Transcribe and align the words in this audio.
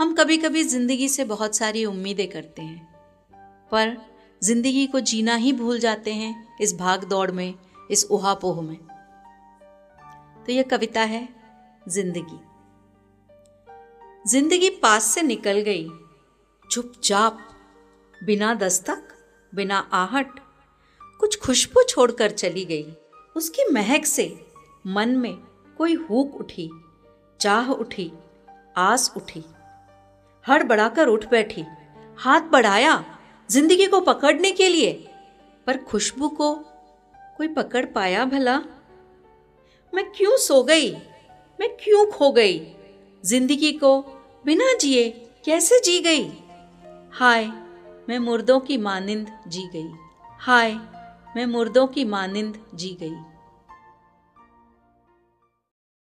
हम 0.00 0.12
कभी 0.14 0.36
कभी 0.36 0.62
ज़िंदगी 0.64 1.08
से 1.08 1.24
बहुत 1.24 1.56
सारी 1.56 1.84
उम्मीदें 1.84 2.28
करते 2.28 2.62
हैं। 2.62 2.88
पर 3.72 3.96
ज़िंदगी 4.42 4.86
को 4.86 5.00
जीना 5.00 5.34
ही 5.34 5.52
भूल 5.52 5.78
जाते 5.78 6.14
हैं 6.14 6.56
इस 6.60 6.74
भाग 6.74 7.04
दौड़ 7.04 7.30
में, 7.30 7.54
इस 7.90 8.04
उहापोह 8.04 8.62
में। 8.62 8.76
तो 10.46 10.52
यह 10.52 10.62
कविता 10.62 11.00
है, 11.00 11.28
ज़िंदगी। 11.88 12.40
ज़िंदगी 14.30 14.70
पास 14.70 15.04
से 15.04 15.22
निकल 15.22 15.60
गई, 15.60 15.86
चुपचाप, 16.70 17.38
बिना 18.24 18.54
दस्तक, 18.54 19.14
बिना 19.54 19.78
आहट, 19.92 20.40
कुछ 21.20 21.40
खुशबू 21.40 21.82
छोड़कर 21.82 22.30
चली 22.30 22.64
गई। 22.64 22.96
उसकी 23.36 23.72
महक 23.72 24.06
से 24.06 24.32
मन 24.86 25.16
में 25.16 25.34
कोई 25.78 25.94
हुक 25.94 26.34
उठी, 26.34 26.70
चाह 27.40 27.70
उठी, 27.70 28.12
आस 28.78 29.12
उठी। 29.16 29.44
हड़ 30.50 30.62
बढ़ाकर 30.62 31.06
उठ 31.06 31.28
बैठी। 31.30 31.64
हाथ 32.18 32.40
बढ़ाया 32.40 33.04
ज़िंदगी 33.50 33.86
को 33.86 34.00
पकड़ने 34.00 34.50
के 34.50 34.68
लिए, 34.68 34.92
पर 35.66 35.76
खुशबू 35.76 36.28
को 36.28 36.54
कोई 37.36 37.48
पकड़ 37.48 37.84
पाया 37.86 38.24
भला? 38.24 38.58
मैं 39.94 40.04
क्यों 40.10 40.36
सो 40.36 40.62
गई? 40.62 40.90
मैं 41.60 41.68
क्यों 41.76 42.06
खो 42.06 42.30
गई? 42.32 42.66
ज़िंदगी 43.24 43.72
को 43.72 44.00
बिना 44.46 44.72
जिए 44.76 45.08
कैसे 45.44 45.80
जी 45.80 45.98
गई? 45.98 46.30
हाय, 47.12 47.46
मैं 48.08 48.18
मुर्दों 48.18 48.60
की 48.60 48.76
मानिंद 48.78 49.26
जी 49.48 49.62
गई। 49.62 49.90
हाय, 50.40 50.72
मैं 51.36 51.46
मुर्दों 51.46 51.86
की 51.86 52.04
मानिंद 52.04 52.66
जी 52.74 52.96
गई। 53.00 53.14